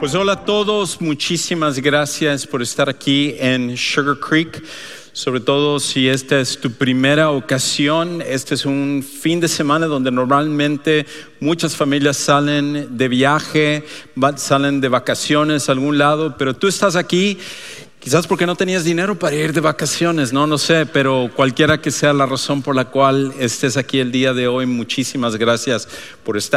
[0.00, 4.62] Pues hola a todos, muchísimas gracias por estar aquí en Sugar Creek.
[5.12, 10.12] Sobre todo si esta es tu primera ocasión, este es un fin de semana donde
[10.12, 11.04] normalmente
[11.40, 13.84] muchas familias salen de viaje,
[14.36, 17.36] salen de vacaciones a algún lado, pero tú estás aquí
[18.00, 21.90] Quizás porque no tenías dinero para ir de vacaciones, no, no sé, pero cualquiera que
[21.90, 25.88] sea la razón por la cual estés aquí el día de hoy, muchísimas gracias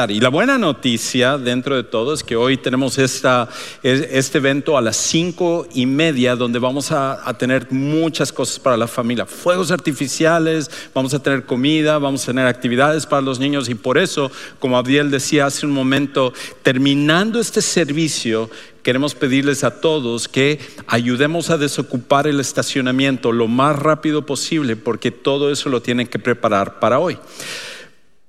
[0.09, 4.97] Y la buena noticia dentro de todo es que hoy tenemos este evento a las
[4.97, 10.69] cinco y media donde vamos a, a tener muchas cosas para la familia, fuegos artificiales,
[10.93, 13.69] vamos a tener comida, vamos a tener actividades para los niños.
[13.69, 16.33] Y por eso, como Abdiel decía hace un momento,
[16.63, 18.49] terminando este servicio,
[18.83, 25.11] queremos pedirles a todos que ayudemos a desocupar el estacionamiento lo más rápido posible porque
[25.11, 27.17] todo eso lo tienen que preparar para hoy.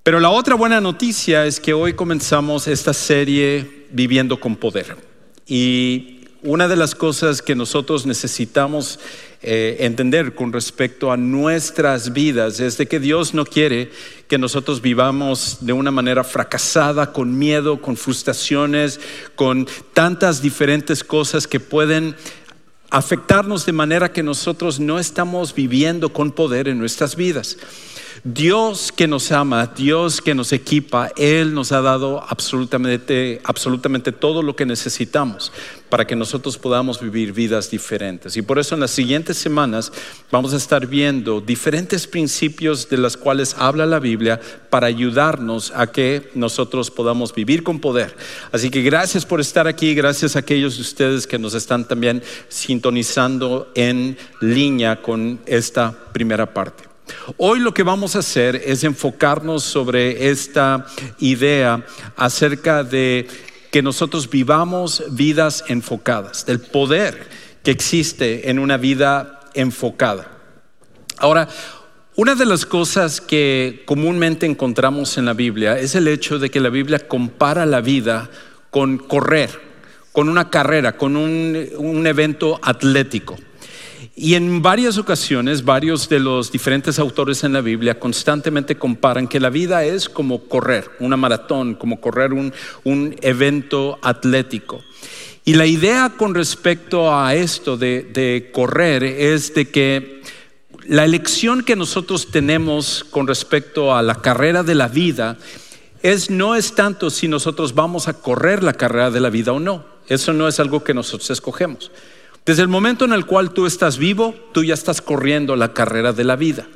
[0.03, 4.97] Pero la otra buena noticia es que hoy comenzamos esta serie Viviendo con Poder.
[5.47, 8.99] Y una de las cosas que nosotros necesitamos
[9.43, 13.93] eh, entender con respecto a nuestras vidas es de que Dios no quiere
[14.27, 18.99] que nosotros vivamos de una manera fracasada, con miedo, con frustraciones,
[19.37, 22.17] con tantas diferentes cosas que pueden
[22.91, 27.57] afectarnos de manera que nosotros no estamos viviendo con poder en nuestras vidas.
[28.25, 34.45] Dios que nos ama, Dios que nos equipa, Él nos ha dado absolutamente, absolutamente todo
[34.45, 35.51] lo que necesitamos
[35.89, 38.37] para que nosotros podamos vivir vidas diferentes.
[38.37, 39.93] Y por eso en las siguientes semanas
[40.31, 44.41] vamos a estar viendo diferentes principios de los cuales habla la Biblia
[44.71, 48.15] para ayudarnos a que nosotros podamos vivir con poder.
[48.53, 52.23] Así que gracias por estar aquí, gracias a aquellos de ustedes que nos están también
[52.49, 56.92] sintonizando en línea con esta primera parte.
[57.37, 60.87] Hoy lo que vamos a hacer es enfocarnos sobre esta
[61.19, 61.85] idea
[62.17, 63.27] acerca de
[63.71, 67.27] que nosotros vivamos vidas enfocadas, del poder
[67.63, 70.29] que existe en una vida enfocada.
[71.19, 71.49] Ahora,
[72.15, 76.61] una de las cosas que comúnmente encontramos en la Biblia es el hecho de que
[76.61, 78.29] la Biblia compara la vida
[78.71, 79.51] con correr,
[80.13, 83.37] con una carrera, con un, evento atlético.
[84.15, 89.41] Y en varias ocasiones, varios de los diferentes autores en la Biblia constantemente comparan que
[89.41, 92.53] la vida es como correr, una maratón, como correr un,
[93.23, 94.83] evento atlético.
[95.47, 100.23] Y la idea con respecto a esto de, de correr es de que
[100.87, 105.39] la elección que nosotros tenemos con respecto a la carrera de la vida
[106.03, 109.61] es no es tanto si nosotros vamos a correr la carrera de la vida o
[109.61, 109.87] no.
[110.07, 111.91] Eso no es algo que nosotros escogemos.
[112.45, 116.13] Desde el momento en el cual tú estás vivo, tú ya estás corriendo la carrera
[116.13, 116.67] de la vida.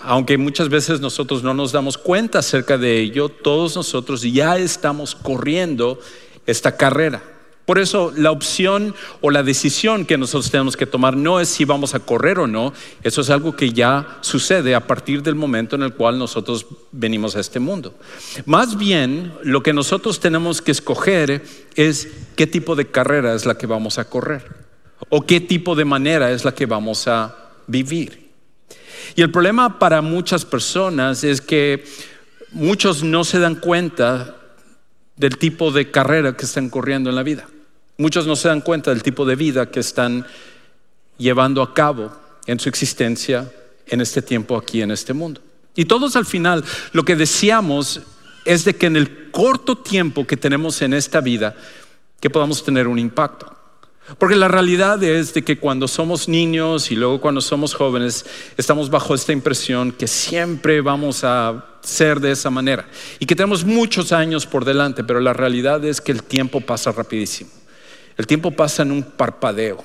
[0.00, 5.14] Aunque muchas veces nosotros no nos damos cuenta acerca de ello, todos nosotros ya estamos
[5.14, 5.98] corriendo
[6.46, 7.22] esta carrera.
[7.64, 11.64] Por eso la opción o la decisión que nosotros tenemos que tomar no es si
[11.64, 15.74] vamos a correr o no, eso es algo que ya sucede a partir del momento
[15.74, 17.94] en el cual nosotros venimos a este mundo.
[18.44, 21.42] Más bien, lo que nosotros tenemos que escoger
[21.76, 24.61] es qué tipo de carrera es la que vamos a correr
[25.08, 28.30] o qué tipo de manera es la que vamos a vivir.
[29.14, 31.84] Y el problema para muchas personas es que
[32.52, 34.36] muchos no se dan cuenta
[35.16, 37.46] del tipo de carrera que están corriendo en la vida.
[37.98, 40.26] Muchos no se dan cuenta del tipo de vida que están
[41.18, 42.12] llevando a cabo
[42.46, 43.50] en su existencia
[43.86, 45.40] en este tiempo aquí en este mundo.
[45.74, 48.00] Y todos al final lo que deseamos
[48.44, 51.54] es de que en el corto tiempo que tenemos en esta vida,
[52.20, 53.54] que podamos tener un impacto.
[54.18, 58.26] Porque la realidad es de que cuando somos niños y luego cuando somos jóvenes,
[58.56, 62.88] estamos bajo esta impresión que siempre vamos a ser de esa manera
[63.18, 66.90] y que tenemos muchos años por delante, pero la realidad es que el tiempo pasa
[66.92, 67.50] rapidísimo.
[68.16, 69.84] El tiempo pasa en un parpadeo.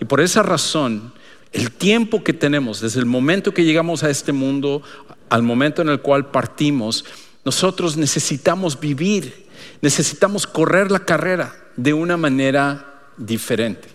[0.00, 1.12] Y por esa razón,
[1.52, 4.82] el tiempo que tenemos desde el momento que llegamos a este mundo
[5.30, 7.04] al momento en el cual partimos,
[7.44, 9.46] nosotros necesitamos vivir,
[9.80, 13.88] necesitamos correr la carrera de una manera diferente.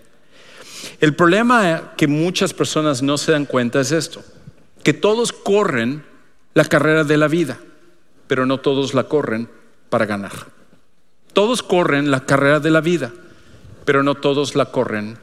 [1.00, 4.22] El problema que muchas personas no se dan cuenta es esto,
[4.82, 6.04] que todos corren
[6.54, 7.58] la carrera de la vida,
[8.26, 9.48] pero no todos la corren
[9.88, 10.32] para ganar.
[11.32, 13.12] Todos corren la carrera de la vida,
[13.84, 15.18] pero no todos la corren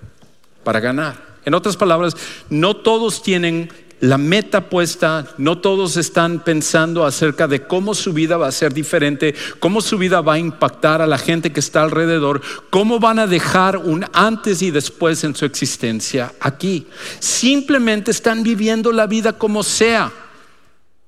[0.63, 1.37] para ganar.
[1.45, 2.15] En otras palabras,
[2.49, 3.69] no todos tienen
[4.01, 8.73] la meta puesta, no todos están pensando acerca de cómo su vida va a ser
[8.73, 13.19] diferente, cómo su vida va a impactar a la gente que está alrededor, cómo van
[13.19, 16.87] a dejar un antes y después en su existencia aquí.
[17.19, 20.11] Simplemente están viviendo la vida como sea,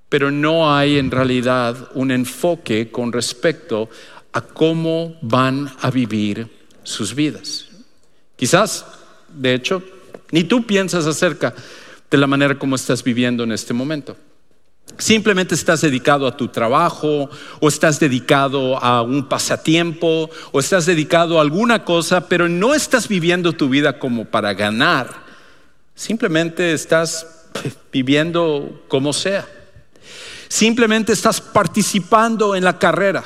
[0.09, 3.89] pero no hay en realidad un enfoque con respecto
[4.33, 6.47] a cómo van a vivir
[6.83, 7.67] sus vidas.
[8.35, 8.85] Quizás,
[9.29, 9.81] de hecho,
[10.31, 11.53] ni tú piensas acerca
[12.11, 14.17] de la manera como estás viviendo en este momento.
[14.97, 17.29] Simplemente estás dedicado a tu trabajo
[17.61, 23.07] o estás dedicado a un pasatiempo o estás dedicado a alguna cosa, pero no estás
[23.07, 25.23] viviendo tu vida como para ganar.
[25.95, 27.47] Simplemente estás
[27.91, 29.47] viviendo como sea.
[30.49, 33.23] Simplemente estás participando en la carrera,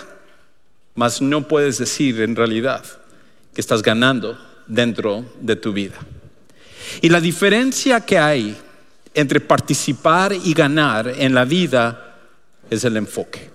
[0.94, 2.84] mas no puedes decir en realidad
[3.56, 4.38] que estás ganando
[4.68, 5.96] dentro de tu vida.
[7.02, 8.56] Y la diferencia que hay
[9.16, 12.18] entre participar y ganar en la vida
[12.70, 13.50] es el enfoque.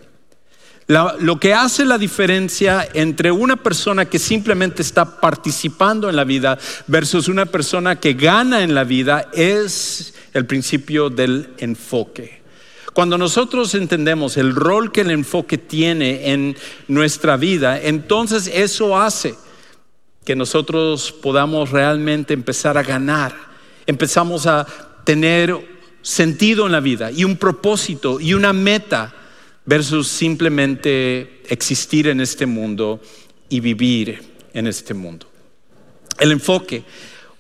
[0.88, 6.58] lo que hace la diferencia entre una persona que simplemente está participando en la vida
[6.88, 12.40] versus una persona que gana en la vida es el principio del enfoque.
[12.92, 16.56] Cuando nosotros entendemos el rol que el enfoque tiene en
[16.88, 19.36] nuestra vida, entonces eso hace
[20.24, 23.32] que nosotros podamos realmente empezar a ganar.
[23.86, 24.66] Empezamos a
[25.10, 25.58] tener
[26.02, 29.12] sentido en la vida y un propósito y una meta
[29.64, 33.00] versus simplemente existir en este mundo
[33.48, 34.22] y vivir
[34.54, 35.28] en este mundo.
[36.16, 36.84] El enfoque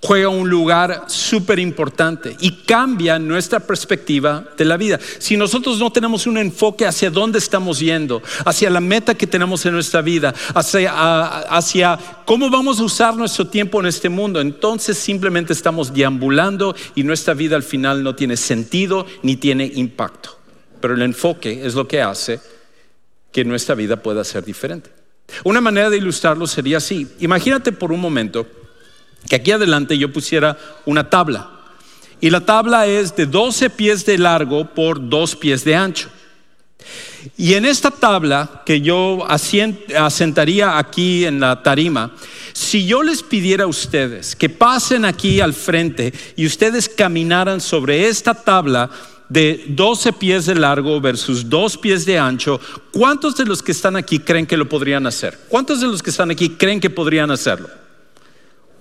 [0.02, 4.98] juega un lugar súper importante y cambia nuestra perspectiva de la vida.
[5.18, 9.64] Si nosotros no tenemos un enfoque hacia dónde estamos yendo, hacia la meta que tenemos
[9.66, 15.52] en nuestra vida, hacia, cómo vamos a usar nuestro tiempo en este mundo, entonces simplemente
[15.52, 20.38] estamos deambulando y nuestra vida al final no tiene sentido ni tiene impacto.
[20.80, 22.40] Pero el enfoque es lo que hace
[23.30, 24.90] que nuestra vida pueda ser diferente.
[25.44, 27.06] Una manera de ilustrarlo sería así.
[27.20, 28.46] Imagínate por un momento
[29.28, 31.50] que aquí adelante yo pusiera una tabla.
[32.20, 36.08] Y la tabla es de 12 pies de largo por 2 pies de ancho.
[37.36, 42.14] Y en esta tabla que yo asentaría aquí en la tarima,
[42.52, 48.08] si yo les pidiera a ustedes que pasen aquí al frente y ustedes caminaran sobre
[48.08, 48.90] esta tabla
[49.28, 53.96] de 12 pies de largo versus 2 pies de ancho, ¿cuántos de los que están
[53.96, 55.38] aquí creen que lo podrían hacer?
[55.48, 57.68] ¿Cuántos de los que están aquí creen que podrían hacerlo?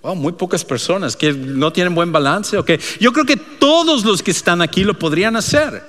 [0.03, 2.57] Muy pocas personas que no tienen buen balance.
[2.57, 2.79] Okay.
[2.99, 5.83] Yo creo que todos los que están aquí lo podrían hacer.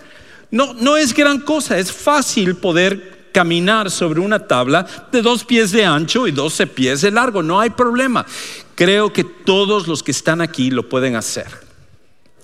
[0.51, 5.71] No, no es gran cosa, es fácil poder caminar sobre una tabla de dos pies
[5.71, 8.27] de ancho y doce pies de largo, no hay problema.
[8.75, 11.47] Creo que todos los que están aquí lo pueden hacer.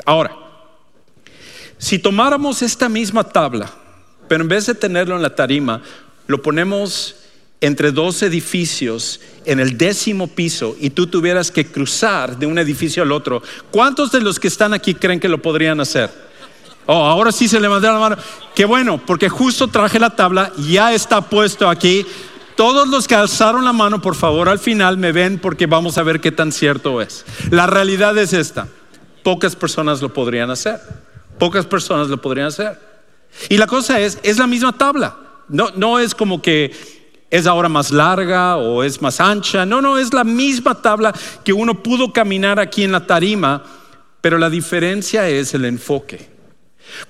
[0.04, 0.36] Ahora,
[1.78, 3.70] si tomáramos esta misma tabla,
[4.28, 5.82] pero en vez de tenerlo en la tarima,
[6.26, 7.16] lo ponemos
[7.60, 13.02] entre dos edificios en el décimo piso y tú tuvieras que cruzar de un edificio
[13.02, 16.10] al otro, ¿cuántos de los que están aquí creen que lo podrían hacer?
[16.86, 18.22] Oh, ahora sí se levantaron la mano.
[18.54, 22.06] Qué bueno, porque justo traje la tabla, ya está puesto aquí.
[22.54, 26.02] Todos los que alzaron la mano, por favor, al final me ven porque vamos a
[26.02, 27.26] ver qué tan cierto es.
[27.50, 28.68] La realidad es esta.
[29.24, 30.80] Pocas personas lo podrían hacer.
[31.38, 32.78] Pocas personas lo podrían hacer.
[33.48, 35.18] Y la cosa es, es la misma tabla.
[35.48, 36.72] No, no es como que
[37.30, 39.66] es ahora más larga o es más ancha.
[39.66, 41.14] No, no, es la misma tabla
[41.44, 43.64] que uno pudo caminar aquí en la tarima,
[44.20, 46.28] pero la diferencia es el enfoque.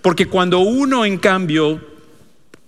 [0.02, 1.80] Porque cuando uno, en cambio,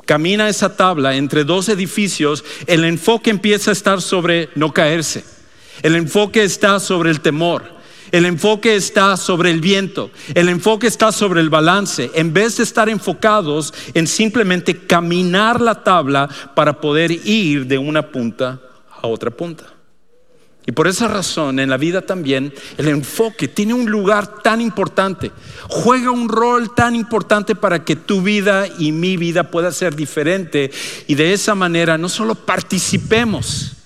[0.05, 5.25] camina esa tabla entre dos edificios, el enfoque empieza a estar sobre no caerse.
[5.83, 7.78] El enfoque está sobre el temor.
[8.13, 12.63] El enfoque está sobre el viento, el enfoque está sobre el balance, en vez de
[12.63, 18.61] estar enfocados en simplemente caminar la tabla para poder ir de una punta
[19.03, 19.65] a otra punta.
[20.69, 25.33] Y por esa razón en la vida también el enfoque tiene un lugar tan importante,
[25.67, 30.71] juega un rol tan importante para que tu vida y mi vida pueda ser diferente.
[31.07, 33.77] Y de esa manera no solo participemos,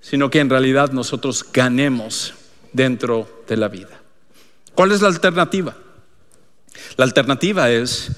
[0.00, 2.34] sino que en realidad nosotros ganemos
[2.72, 4.00] dentro de la vida.
[4.74, 5.76] ¿Cuál es la alternativa?
[6.96, 8.12] La alternativa es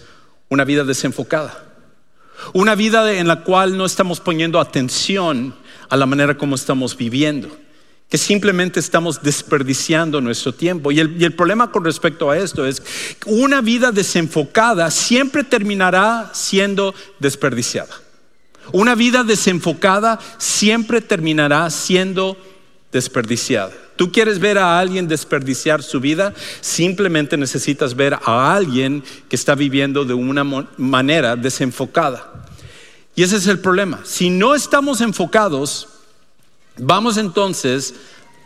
[0.49, 1.65] una vida desenfocada.
[2.53, 5.55] Una vida en la cual no estamos poniendo atención
[5.89, 7.57] a la manera como estamos viviendo,
[8.09, 10.93] que simplemente estamos desperdiciando nuestro tiempo.
[10.93, 15.45] Y el, y el, problema con respecto a esto es que una vida desenfocada siempre
[15.45, 17.95] terminará siendo desperdiciada.
[18.73, 22.54] Una vida desenfocada siempre terminará siendo desperdiciada.
[23.97, 26.35] ¿Tú quieres ver a alguien desperdiciar su vida?
[26.61, 30.45] Simplemente necesitas ver a alguien que está viviendo de una
[30.77, 32.47] manera desenfocada.
[33.15, 34.01] Y ese es el problema.
[34.05, 35.89] Si no estamos enfocados,
[36.77, 37.95] vamos entonces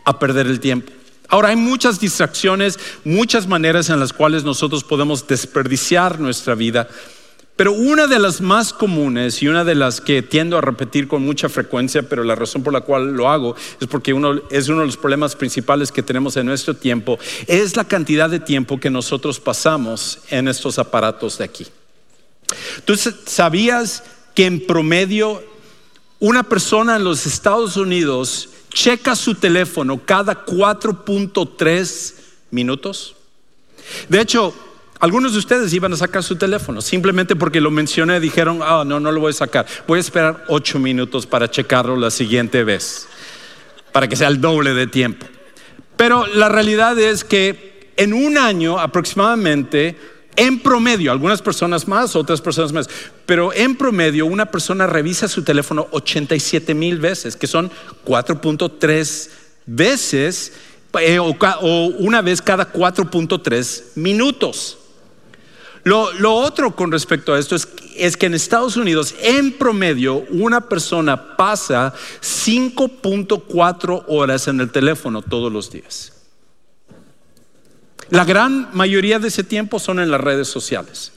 [0.05, 0.91] a perder el tiempo.
[1.27, 6.87] Ahora hay muchas distracciones, muchas maneras en las cuales nosotros podemos desperdiciar nuestra vida.
[7.59, 11.23] Pero una de las más comunes y una de las que tiendo a repetir con
[11.23, 14.79] mucha frecuencia, pero la razón por la cual lo hago es porque uno, es uno
[14.79, 18.89] de los problemas principales que tenemos en nuestro tiempo, es la cantidad de tiempo que
[18.89, 21.67] nosotros pasamos en estos aparatos de aquí.
[22.85, 25.43] ¿Tú sabías que en promedio
[26.19, 32.13] una persona en los Estados Unidos checa su teléfono cada 4.3
[32.51, 33.17] minutos?
[34.07, 34.53] De hecho,
[34.99, 38.99] algunos de ustedes iban a sacar su teléfono, simplemente porque lo mencioné, dijeron, ah, no,
[38.99, 39.65] no lo voy a sacar.
[39.87, 43.07] Voy a esperar ocho minutos para checarlo la siguiente vez,
[43.93, 45.25] para que sea el doble de tiempo.
[45.95, 49.97] Pero la realidad es que en un año aproximadamente,
[50.35, 52.89] en promedio, algunas personas más, otras personas más,
[53.25, 57.71] pero en promedio una persona revisa su teléfono 87 mil veces, que son
[58.05, 59.29] 4.3
[59.65, 60.53] veces
[60.99, 64.78] eh, o una vez cada 4.3 minutos.
[65.83, 70.61] Lo, otro con respecto a esto es, es, que en Estados Unidos, en promedio, una
[70.61, 76.13] persona pasa 5.4 horas en el teléfono todos los días.
[78.09, 81.11] La gran mayoría de ese tiempo son en las redes sociales.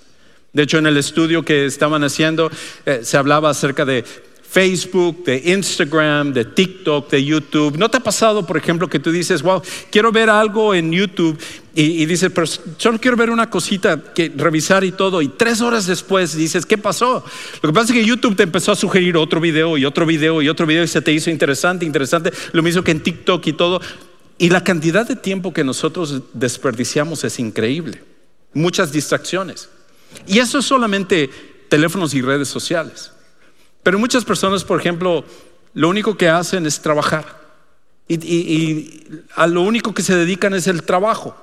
[0.52, 2.50] De hecho, en el estudio que estaban haciendo,
[2.84, 4.04] eh, se hablaba acerca de
[4.52, 7.78] Facebook, de Instagram, de TikTok, de YouTube.
[7.78, 11.38] ¿No te ha pasado, por ejemplo, que tú dices, wow, quiero ver algo en YouTube
[11.74, 15.86] y, dices, pero solo quiero ver una cosita que revisar y todo, y tres horas
[15.86, 17.24] después dices, ¿qué pasó?
[17.62, 20.42] Lo que pasa es que YouTube te empezó a sugerir otro video y otro video
[20.42, 23.54] y otro video y se te hizo interesante, interesante, lo mismo que en TikTok y
[23.54, 23.80] todo.
[24.36, 28.02] Y la cantidad de tiempo que nosotros desperdiciamos es increíble.
[28.52, 29.70] Muchas distracciones.
[30.26, 31.30] Y eso es solamente
[31.70, 33.12] teléfonos y redes sociales.
[33.82, 35.24] Pero muchas personas, por ejemplo,
[35.74, 37.40] lo único que hacen es trabajar.
[38.08, 41.36] Y, a lo único que se dedican es el trabajo.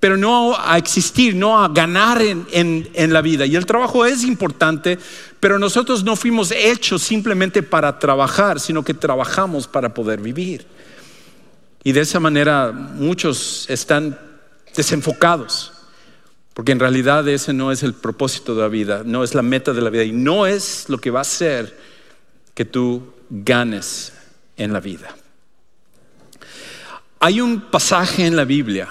[0.00, 3.46] Pero no a existir, no a ganar en, en la vida.
[3.46, 4.98] Y el trabajo es importante,
[5.38, 10.66] pero nosotros no fuimos hechos simplemente para trabajar, sino que trabajamos para poder vivir.
[11.84, 14.18] Y de esa manera muchos están
[14.74, 15.71] desenfocados.
[16.54, 19.72] Porque en realidad ese no es el propósito de la vida, no es la meta
[19.72, 21.76] de la vida y no es lo que va a hacer
[22.54, 24.12] que tú ganes
[24.56, 25.16] en la vida.
[27.20, 28.88] Hay un pasaje en la Biblia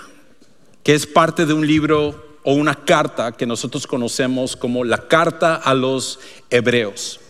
[0.83, 5.55] que es parte de un libro o una carta que nosotros conocemos como la carta
[5.55, 7.20] a los hebreos.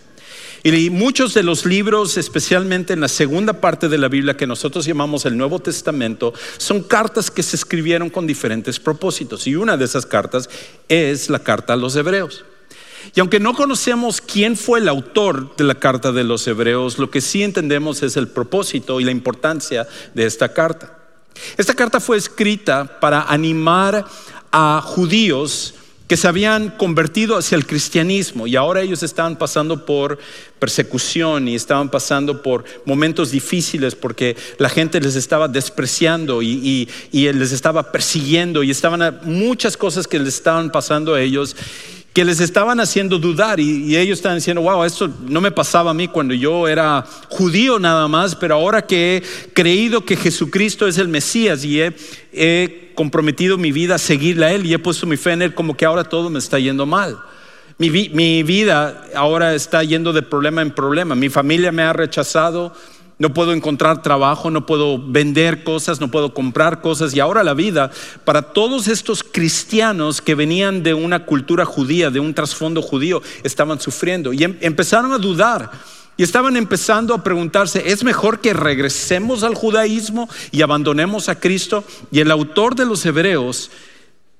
[0.63, 4.85] Y muchos de los libros, especialmente en la segunda parte de la Biblia que nosotros
[4.85, 9.47] llamamos el Nuevo Testamento, son cartas que se escribieron con diferentes propósitos.
[9.47, 10.49] Y una de esas cartas
[10.87, 12.45] es la carta a los hebreos.
[13.15, 17.09] Y aunque no conocemos quién fue el autor de la carta de los hebreos, lo
[17.09, 20.99] que sí entendemos es el propósito y la importancia de esta carta.
[21.57, 24.05] Esta carta fue escrita para animar
[24.51, 25.73] a judíos
[26.11, 30.19] que se habían convertido hacia el cristianismo y ahora ellos estaban pasando por
[30.59, 37.53] persecución y estaban pasando por momentos difíciles porque la gente les estaba despreciando y, les
[37.53, 41.55] estaba persiguiendo y estaban muchas cosas que les estaban pasando a ellos
[42.13, 45.93] que les estaban haciendo dudar y, ellos estaban diciendo, wow, esto no me pasaba a
[45.93, 50.97] mí cuando yo era judío nada más, pero ahora que he creído que Jesucristo es
[50.97, 55.17] el Mesías y he, comprometido mi vida a seguirle a Él y he puesto mi
[55.17, 57.17] fe en Él, como que ahora todo me está yendo mal.
[57.77, 61.15] Mi, mi vida ahora está yendo de problema en problema.
[61.15, 62.75] Mi familia me ha rechazado,
[63.21, 67.13] no puedo encontrar trabajo, no puedo vender cosas, no puedo comprar cosas.
[67.13, 67.91] Y ahora la vida,
[68.25, 73.79] para todos estos cristianos que venían de una cultura judía, de un trasfondo judío, estaban
[73.79, 74.33] sufriendo.
[74.33, 75.69] Y em, empezaron a dudar.
[76.17, 81.83] Y estaban empezando a preguntarse, ¿es mejor que regresemos al judaísmo y abandonemos a Cristo?
[82.11, 83.69] Y el autor de los Hebreos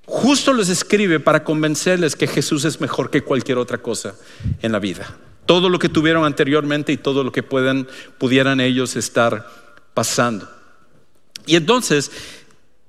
[0.07, 4.15] justo les escribe para convencerles que Jesús es mejor que cualquier otra cosa
[4.63, 5.15] en la vida
[5.51, 9.46] todo lo que tuvieron anteriormente y todo lo que pudieran ellos estar
[9.93, 10.50] pasando.
[11.46, 12.10] Y entonces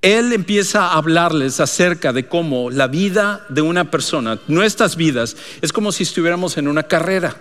[0.00, 5.72] él empieza a hablarles acerca de cómo la vida de una persona, nuestras vidas, es
[5.72, 7.36] como si estuviéramos en una carrera.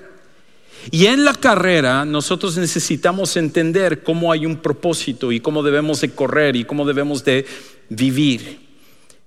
[0.89, 6.09] Y en la carrera nosotros necesitamos entender cómo hay un propósito y cómo debemos de
[6.09, 7.45] correr y cómo debemos de
[7.89, 8.70] vivir.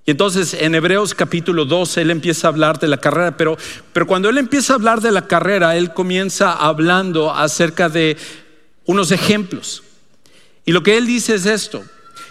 [0.07, 3.57] Y entonces en Hebreos capítulo 12 él empieza a hablar de la carrera, pero,
[3.93, 8.19] pero cuando él empieza a hablar de la carrera, él comienza hablando acerca de
[8.85, 9.83] unos ejemplos.
[10.67, 11.83] Y lo que él dice es esto,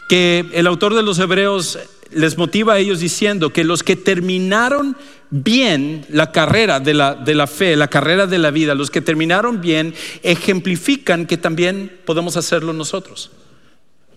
[0.08, 1.80] que el autor de los Hebreos
[2.12, 4.96] les motiva a ellos diciendo que los que terminaron
[5.32, 9.02] bien la carrera de la, de la fe, la carrera de la vida, los que
[9.02, 13.32] terminaron bien, ejemplifican que también podemos hacerlo nosotros.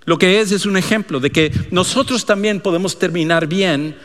[0.06, 3.96] Lo que es es un ejemplo de que nosotros también podemos terminar bien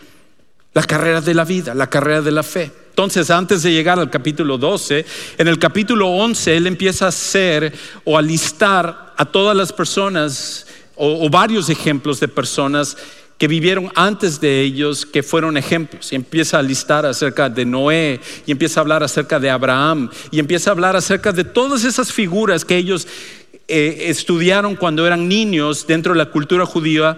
[0.73, 2.71] la carrera de la vida, la carrera de la fe.
[2.89, 5.05] Entonces, antes de llegar al capítulo 12,
[5.37, 10.65] en el capítulo 11, él empieza a hacer o a listar a todas las personas
[10.95, 12.97] o, o varios ejemplos de personas
[13.37, 16.11] que vivieron antes de ellos, que fueron ejemplos.
[16.11, 20.37] Y empieza a listar acerca de Noé, y empieza a hablar acerca de Abraham, y
[20.37, 23.07] empieza a hablar acerca de todas esas figuras que ellos
[23.73, 27.17] eh, estudiaron cuando eran niños dentro de la cultura judía,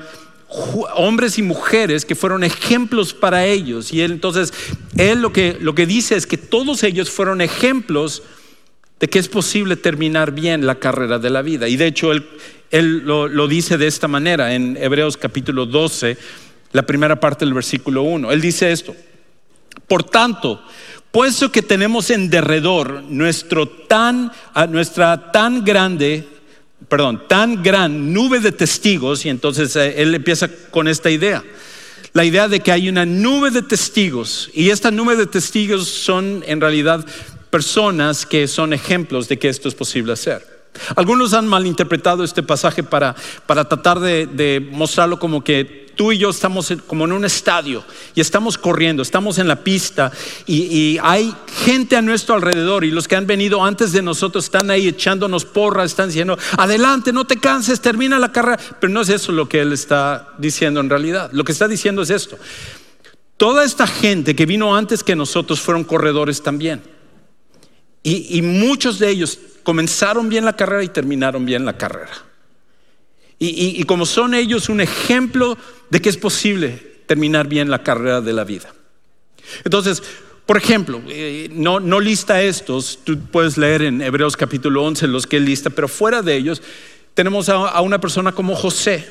[0.95, 3.91] hombres y mujeres que fueron ejemplos para ellos.
[3.91, 4.53] Y entonces,
[4.95, 8.21] él lo que, lo que dice es que todos ellos fueron ejemplos
[8.99, 11.67] de que es posible terminar bien la carrera de la vida.
[11.67, 12.23] Y de hecho, él,
[12.69, 16.17] él lo, dice de esta manera en Hebreos capítulo 12,
[16.71, 18.31] la primera parte del versículo 1.
[18.31, 18.95] Él dice esto,
[19.87, 20.63] por tanto,
[21.11, 24.31] puesto que tenemos en derredor nuestro tan,
[24.69, 26.27] nuestra tan grande,
[26.93, 31.43] perdón, tan gran nube de testigos, y entonces eh, él empieza con esta idea.
[32.13, 36.43] La idea de que hay una nube de testigos, y esta nube de testigos son
[36.45, 37.03] en realidad
[37.49, 40.45] personas que son ejemplos de que esto es posible hacer.
[40.95, 43.15] Algunos han malinterpretado este pasaje para,
[43.47, 47.83] para tratar de, de, mostrarlo como que tú y yo estamos como en un estadio
[48.15, 50.11] y estamos corriendo, estamos en la pista
[50.45, 54.69] y, hay gente a nuestro alrededor y los que han venido antes de nosotros están
[54.69, 58.59] ahí echándonos porras, están diciendo, adelante, no te canses, termina la carrera.
[58.79, 61.29] Pero no es eso lo que él está diciendo en realidad.
[61.33, 62.37] Lo que está diciendo es esto.
[63.37, 66.81] Toda esta gente que vino antes que nosotros fueron corredores también.
[68.03, 72.11] Y muchos de ellos comenzaron bien la carrera y terminaron bien la carrera.
[73.45, 75.57] Y, como son ellos un ejemplo
[75.89, 78.73] de que es posible terminar bien la carrera de la vida.
[79.65, 80.01] Entonces,
[80.45, 85.41] por ejemplo, eh, no, lista estos, tú puedes leer en Hebreos capítulo 11 los que
[85.41, 86.61] lista, pero fuera de ellos
[87.13, 89.05] tenemos a, una persona como José.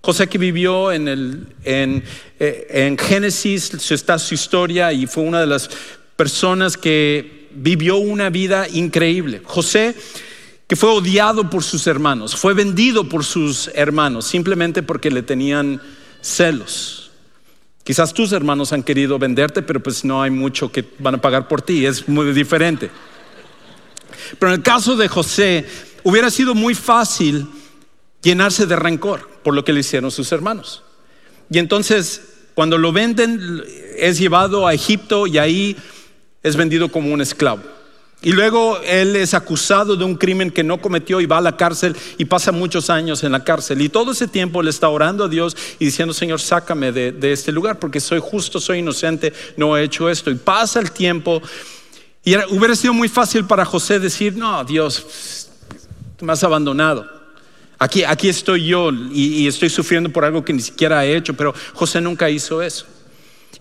[0.00, 2.02] José que vivió en, el, en,
[2.40, 5.70] eh, en Génesis, está su historia y fue una de las
[6.16, 9.40] personas que vivió una vida increíble.
[9.44, 9.94] José,
[10.72, 15.82] que fue odiado por sus hermanos, fue vendido por sus hermanos simplemente porque le tenían
[16.22, 17.10] celos.
[17.84, 21.46] Quizás tus hermanos han querido venderte, pero pues no hay mucho que van a pagar
[21.46, 22.90] por ti, es muy diferente.
[24.38, 25.66] Pero en el caso de José,
[26.04, 27.46] hubiera sido muy fácil
[28.22, 30.82] llenarse de rencor por lo que le hicieron sus hermanos.
[31.50, 33.62] Y entonces, cuando lo venden,
[33.98, 35.76] es llevado a Egipto y ahí
[36.42, 37.81] es vendido como un esclavo.
[38.24, 41.56] Y luego él es acusado de un crimen que no cometió y va a la
[41.56, 43.80] cárcel y pasa muchos años en la cárcel.
[43.80, 47.50] Y todo ese tiempo él está orando a Dios y diciendo, Señor, sácame de, este
[47.50, 50.30] lugar porque soy justo, soy inocente, no he hecho esto.
[50.30, 51.42] Y pasa el tiempo
[52.22, 55.48] y hubiera sido muy fácil para José decir, no, Dios,
[56.20, 57.10] me has abandonado.
[57.76, 61.52] Aquí, aquí estoy yo y estoy sufriendo por algo que ni siquiera he hecho, pero
[61.74, 62.86] José nunca hizo eso.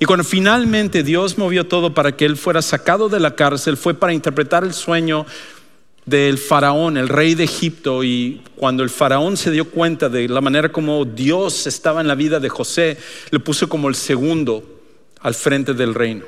[0.01, 3.93] Y cuando finalmente Dios movió todo para que él fuera sacado de la cárcel, fue
[3.93, 5.27] para interpretar el sueño
[6.07, 10.41] del faraón, el rey de Egipto, y cuando el faraón se dio cuenta de la
[10.41, 12.97] manera como Dios estaba en la vida de José,
[13.29, 14.81] le puso como el segundo
[15.19, 16.25] al frente del reino.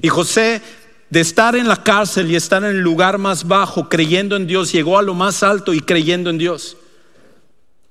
[0.00, 0.62] Y José,
[1.10, 4.70] de estar en la cárcel y estar en el lugar más bajo, creyendo en Dios,
[4.70, 6.76] llegó a lo más alto y creyendo en Dios.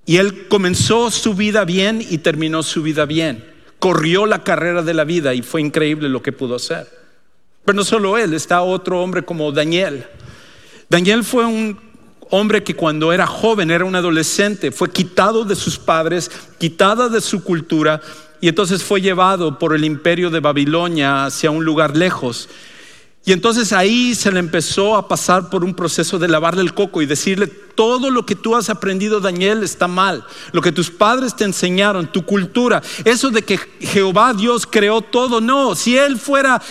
[0.06, 3.51] Y él comenzó su vida bien y terminó su vida bien
[3.82, 6.88] corrió la carrera de la vida y fue increíble lo que pudo hacer.
[7.66, 10.06] Pero no solo él, está otro hombre como Daniel.
[10.88, 11.80] Daniel fue un
[12.30, 17.22] hombre que cuando era joven, era un adolescente, fue quitado de sus padres, quitada de
[17.22, 18.00] su cultura
[18.40, 22.50] y entonces fue llevado por el imperio de Babilonia hacia un lugar lejos.
[23.24, 27.02] Y entonces ahí se le empezó a pasar por un proceso de lavarle el coco
[27.02, 30.26] y decirle, todo lo que tú has aprendido, Daniel, está mal.
[30.52, 35.40] Lo que tus padres te enseñaron, tu cultura, eso de que Jehová Dios creó todo,
[35.40, 36.62] no, si Él fuera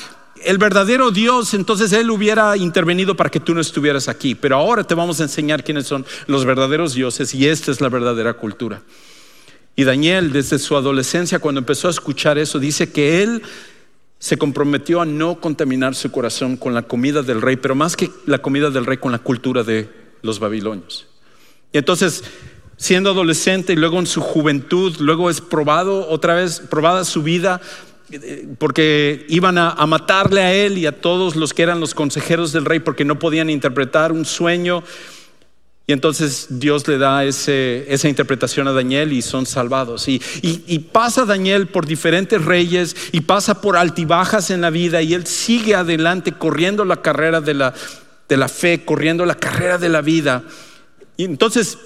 [0.44, 4.34] el verdadero Dios, entonces Él hubiera intervenido para que tú no estuvieras aquí.
[4.34, 7.88] Pero ahora te vamos a enseñar quiénes son los verdaderos dioses y esta es la
[7.88, 8.82] verdadera cultura.
[9.76, 13.42] Y Daniel, desde su adolescencia, cuando empezó a escuchar eso, dice que él
[14.20, 18.10] se comprometió a no contaminar su corazón con la comida del rey, pero más que
[18.26, 19.88] la comida del rey, con la cultura de
[20.20, 21.06] los babilonios.
[21.72, 22.22] Y entonces,
[22.76, 27.62] siendo adolescente y luego en su juventud, luego es probado otra vez, probada su vida,
[28.10, 31.94] eh, porque iban a, a matarle a él y a todos los que eran los
[31.94, 34.84] consejeros del rey porque no podían interpretar un sueño.
[35.90, 40.06] Y entonces Dios le da esa interpretación a Daniel y son salvados.
[40.06, 45.26] Y, pasa Daniel por diferentes reyes y pasa por altibajas en la vida y él
[45.26, 47.74] sigue adelante corriendo la carrera de la,
[48.28, 50.44] de la fe, corriendo la carrera de la vida.
[51.16, 51.76] Y entonces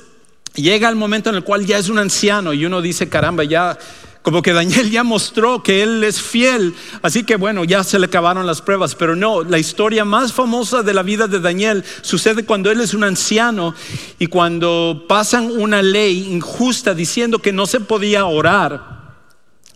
[0.54, 3.78] llega el momento en el cual ya es un anciano y uno dice, caramba, ya
[4.24, 8.06] como que Daniel ya mostró que él es fiel, así que bueno, ya se le
[8.06, 12.46] acabaron las pruebas, pero no, la historia más famosa de la vida de Daniel sucede
[12.46, 13.74] cuando él es un anciano
[14.18, 19.12] y cuando pasan una ley injusta diciendo que no se podía orar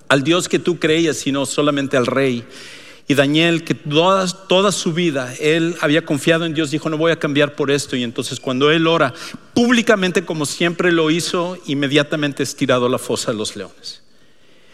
[0.08, 2.42] al Dios que tú creías, sino solamente al rey.
[3.06, 7.12] Y Daniel, que toda, toda, su vida él había confiado en Dios, dijo, no voy
[7.12, 7.96] a cambiar por esto.
[7.96, 9.12] Y entonces cuando él ora
[9.52, 14.07] públicamente, como siempre lo hizo, inmediatamente es tirado a la fosa de los leones.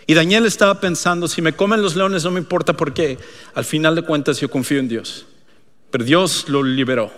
[0.06, 3.18] Y Daniel estaba pensando, si me comen los leones no me importa porque
[3.54, 5.26] al final de cuentas yo confío en Dios.
[5.90, 7.10] Pero Dios lo liberó.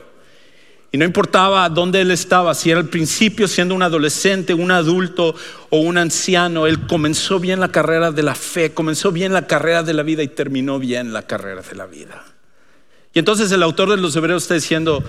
[0.93, 5.35] Y no importaba dónde él estaba, si era al principio siendo un adolescente, un adulto
[5.69, 9.83] o un anciano, él comenzó bien la carrera de la fe, comenzó bien la carrera
[9.83, 12.25] de la vida y terminó bien la carrera de la vida.
[13.13, 15.03] Y entonces el autor de los Hebreos está diciendo,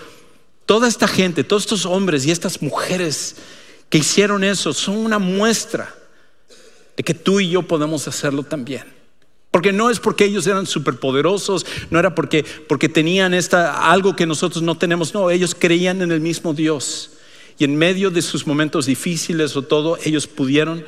[0.66, 3.36] toda esta gente, todos estos hombres y estas mujeres
[3.90, 5.94] que hicieron eso son una muestra
[6.98, 8.84] de que tú y yo podemos hacerlo también.
[9.52, 14.26] Porque no es porque ellos eran superpoderosos, no era porque, porque tenían esta, algo que
[14.26, 17.12] nosotros no tenemos, no, ellos creían en el mismo Dios.
[17.58, 20.84] Y en medio de sus momentos difíciles o todo, ellos pudieron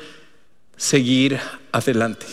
[0.76, 1.40] seguir
[1.72, 2.26] adelante.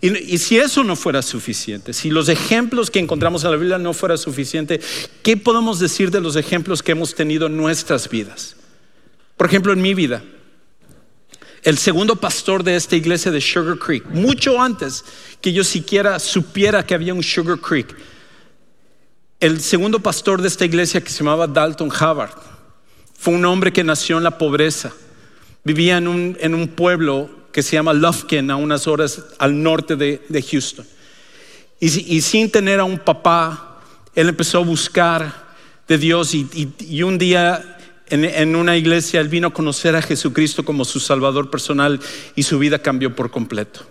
[0.00, 3.94] Y, si eso no fuera suficiente, si los ejemplos que encontramos en la Biblia no
[3.94, 4.78] fuera suficiente,
[5.22, 8.56] ¿qué podemos decir de los ejemplos que hemos tenido en nuestras vidas?
[9.38, 10.22] Por ejemplo, en mi vida
[11.64, 15.02] el segundo pastor de esta iglesia de Sugar Creek, mucho antes
[15.40, 17.96] que yo siquiera supiera que había un Sugar Creek.
[19.40, 22.36] El segundo pastor de esta iglesia que se llamaba Dalton Havard
[23.18, 24.92] fue un hombre que nació en la pobreza.
[25.64, 30.86] Vivía en un, pueblo que se llama Lufkin, a unas horas al norte de, Houston.
[31.80, 33.80] Y, sin tener a un papá,
[34.14, 35.44] él empezó a buscar
[35.88, 37.73] de Dios y un día
[38.08, 42.00] en, una iglesia, él vino a conocer a Jesucristo como su Salvador personal
[42.36, 43.86] y su vida cambió por completo.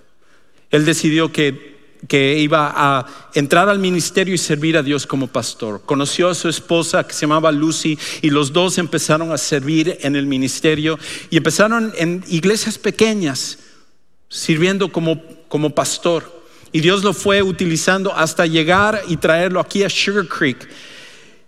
[0.70, 5.82] Él decidió que, que iba a entrar al ministerio y servir a Dios como pastor.
[5.86, 10.16] Conoció a su esposa que se llamaba Lucy y los dos empezaron a servir en
[10.16, 11.00] el ministerio
[11.30, 13.60] y empezaron en iglesias pequeñas,
[14.30, 16.44] sirviendo como, como pastor.
[16.72, 20.68] Y Dios lo fue utilizando hasta llegar y traerlo aquí a Sugar Creek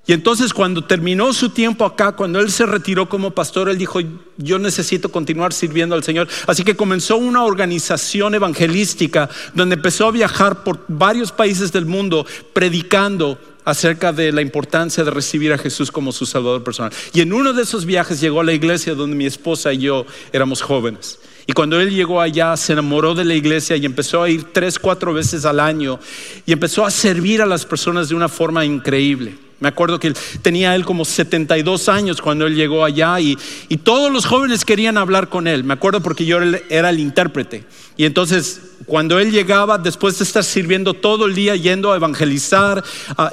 [0.07, 3.99] y entonces cuando terminó su tiempo acá, cuando él se retiró como pastor, él dijo,
[4.37, 6.27] yo necesito continuar sirviendo al Señor.
[6.45, 12.25] Así que comenzó una organización evangelística donde empezó a viajar por varios países del mundo
[12.53, 16.93] predicando acerca de la importancia de recibir a Jesús como su Salvador personal.
[17.11, 20.05] Y en uno de esos viajes llegó a la iglesia donde mi esposa y yo
[20.31, 21.17] éramos jóvenes.
[21.47, 24.77] Y cuando él llegó allá, se enamoró de la iglesia y empezó a ir tres,
[24.77, 25.99] cuatro veces al año
[26.45, 29.44] y empezó a servir a las personas de una forma increíble.
[29.59, 33.37] Me acuerdo que tenía él como 72 años cuando él llegó allá y,
[33.83, 35.63] todos los jóvenes querían hablar con él.
[35.63, 36.39] Me acuerdo porque yo
[36.69, 37.65] era el intérprete.
[37.97, 42.83] Y entonces cuando él llegaba, después de estar sirviendo todo el día, yendo a evangelizar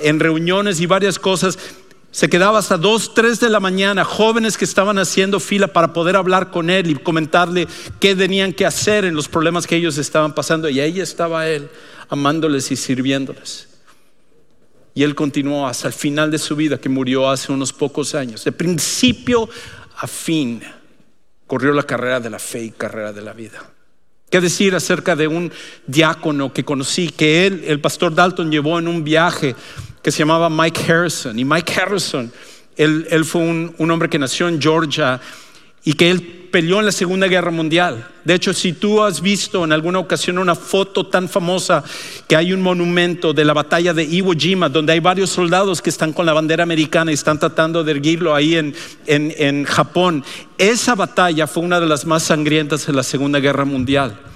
[0.00, 1.58] en reuniones y varias cosas,
[2.12, 6.14] se quedaba hasta 2, 3 de la mañana, jóvenes que estaban haciendo fila para poder
[6.14, 7.66] hablar con él y comentarle
[7.98, 10.68] qué tenían que hacer en los problemas que ellos estaban pasando.
[10.68, 11.70] Y ahí estaba él,
[12.10, 13.71] amándoles y sirviéndoles.
[14.94, 18.44] Y él continuó hasta el final de su vida, que murió hace unos pocos años.
[18.44, 19.48] De principio
[19.96, 20.62] a fin,
[21.46, 23.62] corrió la carrera de la fe y carrera de la vida.
[24.30, 25.52] ¿Qué decir acerca de un
[25.86, 29.54] diácono que conocí, que él, el pastor Dalton, llevó en un viaje
[30.02, 31.38] que se llamaba Mike Harrison?
[31.38, 32.32] Y Mike Harrison,
[32.76, 35.20] él, fue un, un hombre que nació en Georgia
[35.84, 38.06] y que él peleó en la Segunda Guerra Mundial.
[38.24, 41.82] De hecho, si tú has visto en alguna ocasión una foto tan famosa
[42.28, 45.90] que hay un monumento de la batalla de Iwo Jima, donde hay varios soldados que
[45.90, 48.74] están con la bandera americana y están tratando de erguirlo ahí en,
[49.06, 50.22] en Japón,
[50.58, 54.31] esa batalla fue una de las más sangrientas de la Segunda Guerra Mundial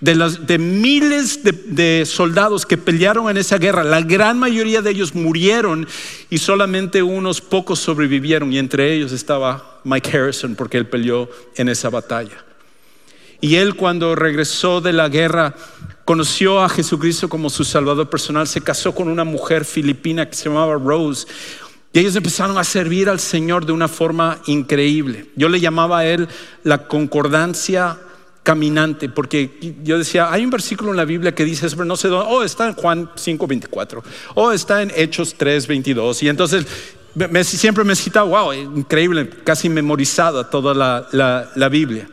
[0.00, 5.86] de, miles de, soldados que pelearon en esa guerra, la gran mayoría de ellos murieron
[6.30, 11.68] y solamente unos pocos sobrevivieron y entre ellos estaba Mike Harrison porque él peleó en
[11.68, 12.44] esa batalla.
[13.42, 15.54] Y él cuando regresó de la guerra
[16.04, 20.48] conoció a Jesucristo como su Salvador personal, se casó con una mujer filipina que se
[20.48, 21.26] llamaba Rose.
[21.92, 25.26] Y ellos empezaron a servir al Señor de una forma increíble.
[25.36, 26.28] Yo le llamaba a él
[26.62, 27.98] la concordancia
[28.42, 32.08] caminante, porque yo decía, hay un versículo en la Biblia que dice, pero no sé
[32.08, 34.02] dónde, oh, está en Juan 5.24,
[34.34, 36.66] o está en Hechos 3.22, y entonces
[37.44, 42.08] siempre me cita, wow, increíble, casi memorizada toda la, la Biblia.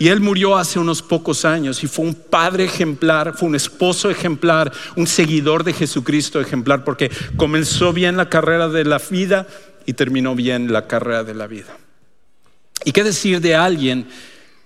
[0.00, 4.10] Y él murió hace unos pocos años y fue un padre ejemplar, fue un esposo
[4.10, 9.48] ejemplar, un seguidor de Jesucristo ejemplar, porque comenzó bien la carrera de la vida
[9.86, 11.76] y terminó bien la carrera de la vida.
[12.84, 14.06] ¿Y qué decir de alguien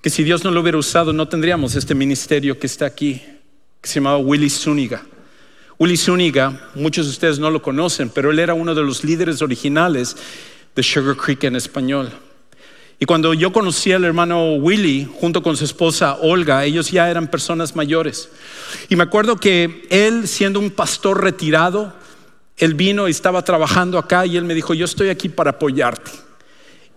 [0.03, 3.23] que si Dios no lo hubiera usado no tendríamos este ministerio que está aquí,
[3.81, 5.03] que se llamaba Willy Zúñiga.
[5.79, 9.43] Willy Zúñiga, muchos de ustedes no lo conocen, pero él era uno de los líderes
[9.43, 10.17] originales
[10.75, 12.11] de Sugar Creek en español.
[12.99, 17.29] Y cuando yo conocí al hermano Willy junto con su esposa Olga, ellos ya eran
[17.29, 18.29] personas mayores.
[18.89, 21.93] Y me acuerdo que él, siendo un pastor retirado,
[22.57, 26.11] él vino y estaba trabajando acá y él me dijo, yo estoy aquí para apoyarte.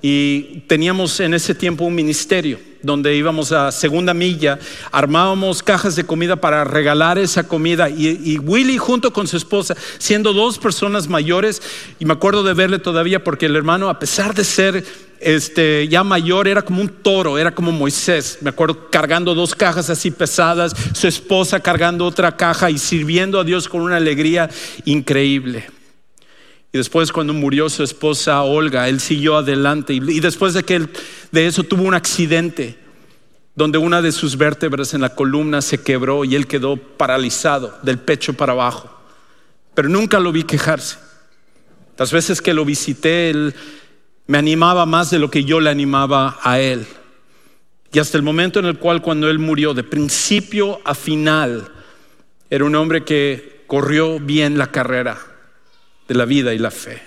[0.07, 4.59] Y teníamos en ese tiempo un ministerio donde íbamos a segunda milla,
[4.91, 10.31] armábamos cajas de comida para regalar esa comida y, Willy junto con su esposa, siendo
[10.31, 11.59] dos personas mayores,
[11.97, 14.85] y me acuerdo de verle todavía porque el hermano, a pesar de ser
[15.19, 19.89] este, ya mayor, era como un toro, era como Moisés, me acuerdo cargando dos cajas
[19.89, 24.51] así pesadas, su esposa cargando otra caja y sirviendo a Dios con una alegría
[24.85, 25.74] increíble.
[26.75, 29.93] Y después cuando murió su esposa Olga, él siguió adelante.
[29.93, 30.85] Y, después de que
[31.31, 32.77] de eso tuvo un accidente
[33.55, 37.97] donde una de sus vértebras en la columna se quebró y él quedó paralizado del
[37.97, 38.89] pecho para abajo.
[39.73, 40.97] Pero nunca lo vi quejarse.
[41.97, 43.55] Las veces que lo visité, él
[44.27, 46.85] me animaba más de lo que yo le animaba a él.
[47.93, 51.71] Y hasta el momento en el cual cuando él murió, de principio a final,
[52.49, 55.34] era un hombre que corrió bien la carrera
[56.07, 57.01] de la vida y la fe.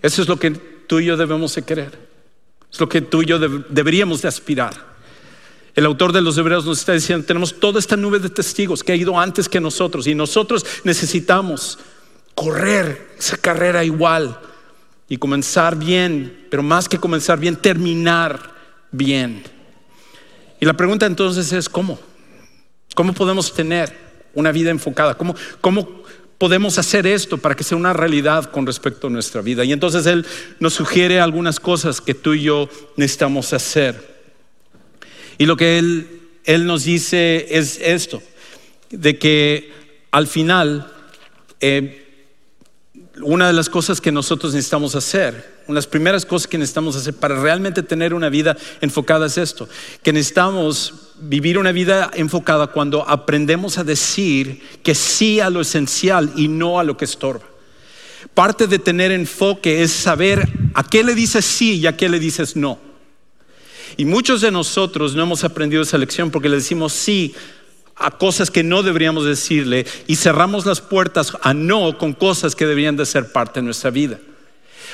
[0.00, 1.98] Eso es lo que tú y yo debemos de querer.
[2.72, 4.92] Es lo que tú y yo deberíamos de aspirar.
[5.74, 8.92] El autor de los Hebreos nos está diciendo, tenemos toda esta nube de testigos que
[8.92, 11.78] ha ido antes que nosotros y nosotros necesitamos
[12.34, 14.38] correr esa carrera igual
[15.08, 18.54] y comenzar bien, pero más que comenzar bien, terminar
[18.90, 19.42] bien.
[20.60, 21.98] Y la pregunta entonces es, ¿cómo?
[22.94, 23.96] ¿Cómo podemos tener
[24.34, 25.16] una vida enfocada?
[25.16, 26.01] ¿Cómo, cómo
[26.42, 29.64] podemos hacer esto para que sea una realidad con respecto a nuestra vida.
[29.64, 30.26] Y entonces Él
[30.58, 34.24] nos sugiere algunas cosas que tú y yo necesitamos hacer.
[35.38, 38.20] Y lo que Él, él nos dice es esto,
[38.90, 39.72] de que
[40.10, 40.92] al final
[41.60, 42.08] eh,
[43.22, 46.96] una de las cosas que nosotros necesitamos hacer, una de las primeras cosas que necesitamos
[46.96, 49.68] hacer para realmente tener una vida enfocada es esto,
[50.02, 56.32] que necesitamos vivir una vida enfocada cuando aprendemos a decir que sí a lo esencial
[56.36, 57.44] y no a lo que estorba.
[58.34, 62.18] Parte de tener enfoque es saber a qué le dices sí y a qué le
[62.18, 62.78] dices no.
[63.96, 67.34] Y muchos de nosotros no hemos aprendido esa lección porque le decimos sí
[67.94, 72.66] a cosas que no deberíamos decirle y cerramos las puertas a no con cosas que
[72.66, 74.18] deberían de ser parte de nuestra vida.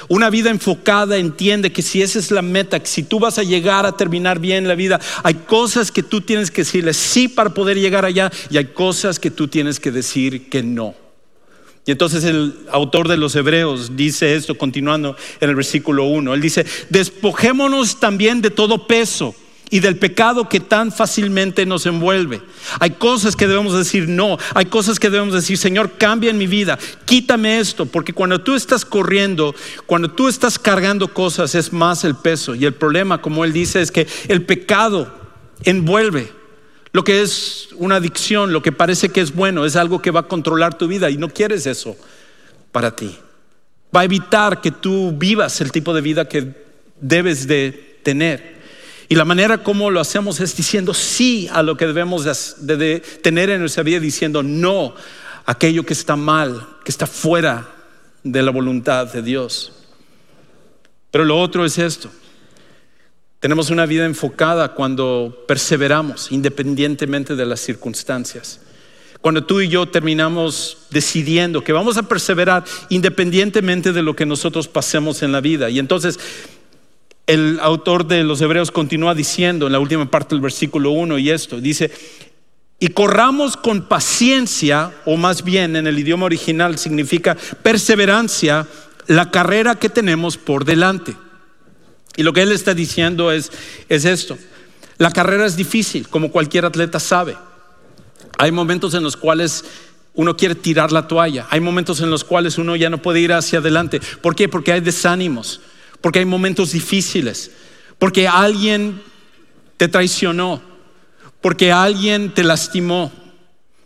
[0.08, 3.42] Una vida enfocada entiende que si esa es la meta, que si tú vas a
[3.42, 7.54] llegar a terminar bien la vida, hay cosas que tú tienes que decirle sí para
[7.54, 10.94] poder llegar allá y hay cosas que tú tienes que decir que no.
[11.86, 16.34] Y entonces el autor de los Hebreos dice esto, continuando en el versículo 1.
[16.34, 19.34] Él dice, despojémonos también de todo peso
[19.70, 22.42] y del pecado que tan fácilmente nos envuelve.
[22.80, 26.46] Hay cosas que debemos decir no, hay cosas que debemos decir, Señor, cambia en mi
[26.46, 29.54] vida, quítame esto, porque cuando tú estás corriendo,
[29.86, 32.54] cuando tú estás cargando cosas es más el peso.
[32.54, 35.12] Y el problema, como él dice, es que el pecado
[35.64, 36.32] envuelve.
[36.92, 40.20] Lo que es una adicción, lo que parece que es bueno, es algo que va
[40.20, 41.96] a controlar tu vida y no quieres eso
[42.72, 43.16] para ti.
[43.94, 46.54] Va a evitar que tú vivas el tipo de vida que
[47.00, 48.57] debes de tener.
[49.08, 52.24] Y la manera como lo hacemos es diciendo sí a lo que debemos
[52.58, 54.94] de, tener en nuestra vida, diciendo no
[55.46, 57.74] a aquello que está mal, que está fuera
[58.22, 59.72] de la voluntad de Dios.
[61.10, 62.10] Pero lo otro es esto.
[63.40, 68.60] Tenemos una vida enfocada cuando perseveramos independientemente de las circunstancias.
[69.22, 74.68] Cuando tú y yo terminamos decidiendo que vamos a perseverar independientemente de lo que nosotros
[74.68, 75.70] pasemos en la vida.
[75.70, 76.18] Y entonces
[77.28, 81.30] el autor de los Hebreos continúa diciendo en la última parte del versículo 1 y
[81.30, 81.92] esto, dice,
[82.80, 88.66] y corramos con paciencia, o más bien en el idioma original significa perseverancia,
[89.08, 91.14] la carrera que tenemos por delante.
[92.16, 93.52] Y lo que él está diciendo es,
[93.90, 94.38] es esto,
[94.96, 97.36] la carrera es difícil, como cualquier atleta sabe.
[98.38, 99.66] Hay momentos en los cuales
[100.14, 103.34] uno quiere tirar la toalla, hay momentos en los cuales uno ya no puede ir
[103.34, 104.00] hacia adelante.
[104.22, 104.48] ¿Por qué?
[104.48, 105.60] Porque hay desánimos
[106.00, 107.50] porque hay momentos difíciles,
[107.98, 109.02] porque alguien
[109.76, 110.62] te traicionó,
[111.40, 113.12] porque alguien te lastimó,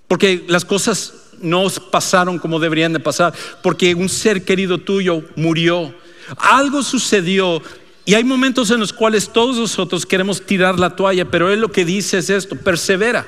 [0.08, 5.94] porque las cosas no pasaron como deberían de pasar, porque un ser querido tuyo murió,
[6.36, 7.62] algo sucedió
[8.04, 11.70] y hay momentos en los cuales todos nosotros queremos tirar la toalla, pero Él lo
[11.70, 13.26] que dice es esto, persevera,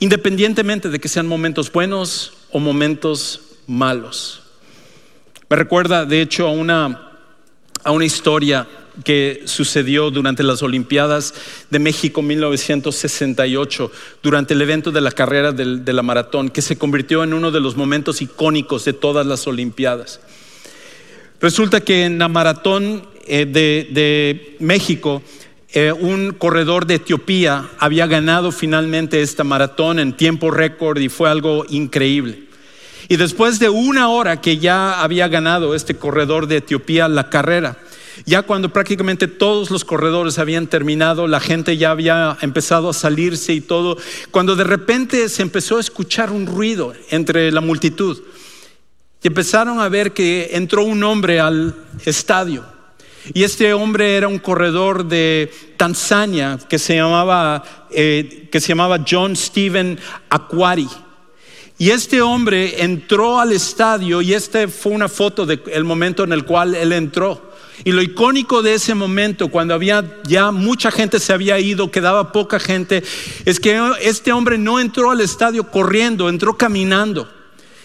[0.00, 4.42] independientemente de que sean momentos buenos o momentos malos.
[5.48, 7.07] Me recuerda, de hecho, a una
[7.84, 8.66] a una historia
[9.04, 11.34] que sucedió durante las Olimpiadas
[11.70, 17.22] de México 1968, durante el evento de la carrera de la maratón, que se convirtió
[17.22, 20.20] en uno de los momentos icónicos de todas las Olimpiadas.
[21.40, 25.22] Resulta que en la maratón eh, de, México,
[25.72, 31.30] eh, un corredor de Etiopía había ganado finalmente esta maratón en tiempo récord y fue
[31.30, 32.47] algo increíble.
[33.08, 37.78] Y después de una hora que ya había ganado este corredor de Etiopía la carrera,
[38.26, 43.54] ya cuando prácticamente todos los corredores habían terminado, la gente ya había empezado a salirse
[43.54, 43.96] y todo,
[44.30, 48.20] cuando de repente se empezó a escuchar un ruido entre la multitud
[49.22, 52.64] y empezaron a ver que entró un hombre al estadio.
[53.34, 59.04] Y este hombre era un corredor de Tanzania que se llamaba, eh, que se llamaba
[59.08, 59.98] John Stephen
[60.30, 60.88] Aquari.
[61.78, 66.44] Y este hombre entró al estadio y esta fue una foto del momento en el
[66.44, 67.52] cual él entró.
[67.84, 72.32] Y lo icónico de ese momento, cuando había ya mucha gente se había ido, quedaba
[72.32, 73.04] poca gente,
[73.44, 77.37] es que este hombre no entró al estadio corriendo, entró caminando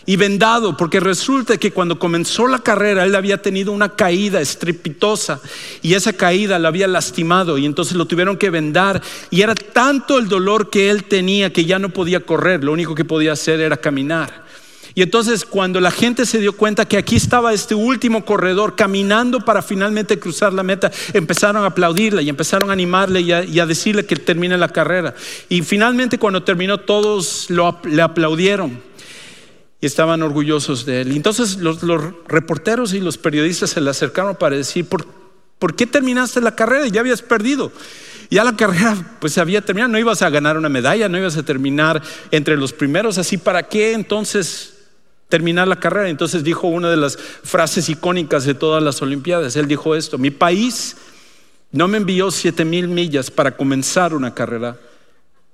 [0.06, 5.40] y vendado, porque resulta que cuando comenzó la carrera él había tenido una caída estrepitosa
[5.82, 10.18] y esa caída la había lastimado y entonces lo tuvieron que vendar y era tanto
[10.18, 13.60] el dolor que él tenía que ya no podía correr, lo único que podía hacer
[13.60, 14.44] era caminar.
[14.96, 19.40] Y entonces cuando la gente se dio cuenta que aquí estaba este último corredor caminando
[19.40, 24.06] para finalmente cruzar la meta, empezaron a aplaudirle y empezaron a animarle y a, decirle
[24.06, 25.16] que termine la carrera.
[25.50, 28.93] Y finalmente cuando terminó todos le aplaudieron
[29.84, 31.12] y estaban orgullosos de él.
[31.12, 31.82] entonces los,
[32.26, 35.06] reporteros y los periodistas se le acercaron para decir, ¿por,
[35.60, 36.88] ¿por qué terminaste la carrera?
[36.88, 37.70] Ya habías perdido.
[38.30, 41.44] Ya la carrera pues había terminado, no ibas a ganar una medalla, no ibas a
[41.44, 44.86] terminar entre los primeros, así para qué entonces
[45.28, 46.08] terminar la carrera.
[46.08, 50.32] Entonces dijo una de las frases icónicas de todas las Olimpiadas, él dijo esto, mi
[50.32, 50.96] país
[51.74, 54.78] no me envió siete mil millas para comenzar una carrera,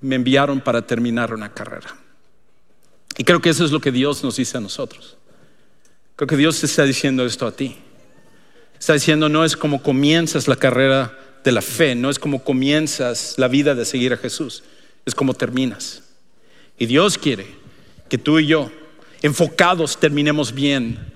[0.01, 1.98] me enviaron para terminar una carrera.
[3.17, 5.17] Y creo que eso es lo que Dios nos dice a nosotros.
[6.15, 7.77] Creo que Dios te está diciendo esto a ti.
[8.79, 13.35] Está diciendo, no es como comienzas la carrera de la fe, no es como comienzas
[13.37, 14.63] la vida de seguir a Jesús,
[15.05, 16.03] es como terminas.
[16.77, 17.47] Y Dios quiere
[18.07, 18.71] que tú y yo,
[19.21, 21.13] enfocados, terminemos bien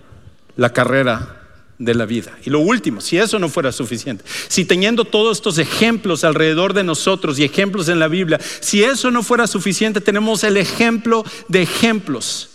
[0.55, 1.42] la carrera
[1.77, 2.37] de la vida.
[2.45, 6.83] Y lo último, si eso no fuera suficiente, si teniendo todos estos ejemplos alrededor de
[6.83, 11.61] nosotros y ejemplos en la Biblia, si eso no fuera suficiente, tenemos el ejemplo de
[11.61, 12.49] ejemplos,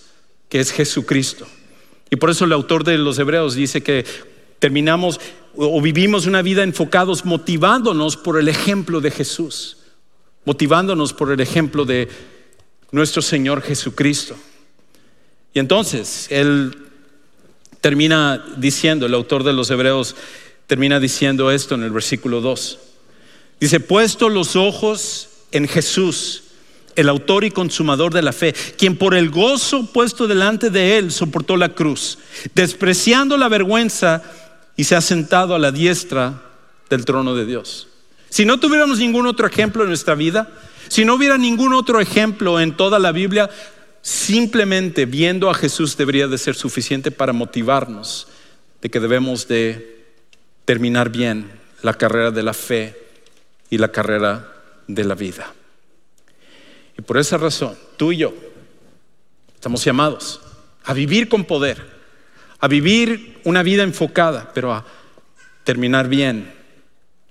[0.48, 1.46] que es Jesucristo.
[2.10, 4.04] Y por eso el autor de los Hebreos dice que
[4.58, 5.20] terminamos
[5.56, 9.78] o vivimos una vida enfocados motivándonos por el ejemplo de Jesús,
[10.44, 12.08] motivándonos por el ejemplo de
[12.92, 14.36] nuestro Señor Jesucristo.
[15.52, 16.87] Y entonces, el
[17.80, 20.16] termina diciendo, el autor de los Hebreos
[20.66, 22.78] termina diciendo esto en el versículo 2.
[23.60, 26.44] Dice, puesto los ojos en Jesús,
[26.94, 31.12] el autor y consumador de la fe, quien por el gozo puesto delante de él
[31.12, 32.18] soportó la cruz,
[32.54, 34.22] despreciando la vergüenza
[34.76, 36.42] y se ha sentado a la diestra
[36.90, 37.88] del trono de Dios.
[38.30, 40.48] Si no tuviéramos ningún otro ejemplo en nuestra vida,
[40.88, 43.48] si no hubiera ningún otro ejemplo en toda la Biblia,
[44.08, 48.26] Simplemente viendo a Jesús debería de ser suficiente para motivarnos
[48.80, 50.06] de que debemos de
[50.64, 51.50] terminar bien
[51.82, 52.96] la carrera de la fe
[53.68, 54.50] y la carrera
[54.86, 55.52] de la vida.
[56.96, 58.32] Y por esa razón, tú y yo
[59.54, 60.40] estamos llamados
[60.84, 61.84] a vivir con poder,
[62.60, 64.86] a vivir una vida enfocada, pero a
[65.64, 66.50] terminar bien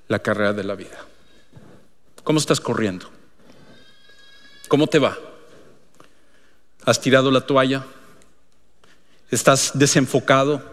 [0.09, 1.07] la carrera de la vida.
[2.23, 3.09] ¿Cómo estás corriendo?
[4.67, 5.17] ¿Cómo te va?
[6.87, 7.85] ¿Has tirado la toalla?
[9.29, 10.63] ¿Estás desenfocado?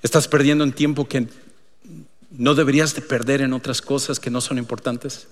[0.00, 1.28] ¿Estás perdiendo en tiempo que
[2.30, 5.28] no deberías de perder en otras cosas que no son importantes?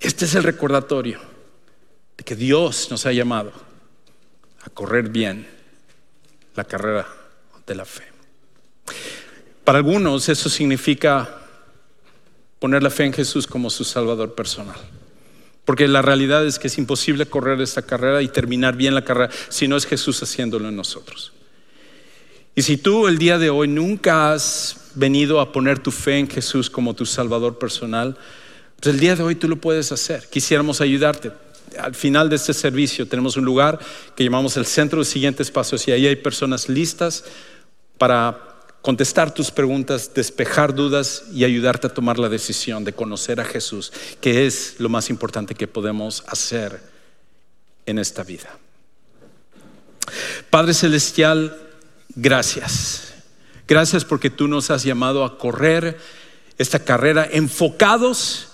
[0.00, 1.20] Este es el recordatorio
[2.16, 3.52] de que Dios nos ha llamado
[4.62, 5.46] a correr bien
[6.54, 7.06] la carrera
[7.66, 8.04] de la fe.
[9.64, 11.42] Para algunos eso significa
[12.58, 14.80] poner la fe en Jesús como su Salvador personal.
[15.64, 19.30] Porque la realidad es que es imposible correr esta carrera y terminar bien la carrera
[19.48, 21.32] si no es Jesús haciéndolo en nosotros.
[22.54, 26.28] Y si tú el día de hoy nunca has venido a poner tu fe en
[26.28, 28.16] Jesús como tu Salvador personal,
[28.80, 30.28] pues el día de hoy tú lo puedes hacer.
[30.28, 31.32] Quisiéramos ayudarte.
[31.78, 33.78] Al final de este servicio tenemos un lugar
[34.14, 37.24] que llamamos el Centro de Siguientes Pasos y ahí hay personas listas
[37.96, 38.51] para
[38.82, 43.92] contestar tus preguntas, despejar dudas y ayudarte a tomar la decisión de conocer a Jesús,
[44.20, 46.82] que es lo más importante que podemos hacer
[47.86, 48.58] en esta vida.
[50.50, 51.56] Padre Celestial,
[52.14, 53.14] gracias.
[53.68, 55.96] Gracias porque tú nos has llamado a correr
[56.58, 58.48] esta carrera enfocados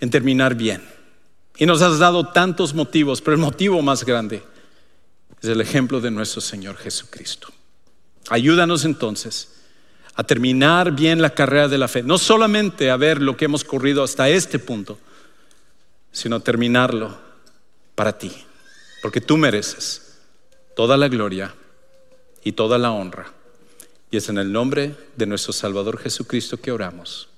[0.00, 0.82] en terminar bien.
[1.56, 4.42] Y nos has dado tantos motivos, pero el motivo más grande
[5.40, 7.48] es el ejemplo de nuestro Señor Jesucristo.
[8.28, 9.59] Ayúdanos entonces
[10.14, 13.64] a terminar bien la carrera de la fe, no solamente a ver lo que hemos
[13.64, 14.98] corrido hasta este punto,
[16.12, 17.16] sino terminarlo
[17.94, 18.32] para ti,
[19.02, 20.18] porque tú mereces
[20.76, 21.54] toda la gloria
[22.44, 23.32] y toda la honra.
[24.10, 27.29] Y es en el nombre de nuestro Salvador Jesucristo que oramos.